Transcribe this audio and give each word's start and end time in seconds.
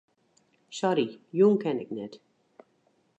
Sorry, 0.77 1.07
jûn 1.37 1.55
kin 1.61 1.77
ik 1.83 1.89
net. 1.97 2.13